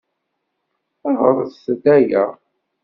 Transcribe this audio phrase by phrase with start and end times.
[1.19, 2.25] Ɣṛet-d aya!